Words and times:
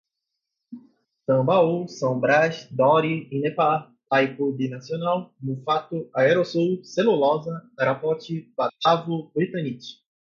Tambaú, 1.27 1.87
São 1.87 2.19
Braz, 2.19 2.67
Dore, 2.71 3.29
Inepar, 3.31 3.93
Itaipu 4.07 4.51
Binacional, 4.51 5.31
Muffato, 5.39 6.09
Aerosul, 6.15 6.83
Celulosa, 6.83 7.61
Arapoti, 7.79 8.51
Batavo, 8.57 9.31
Britanite 9.35 10.01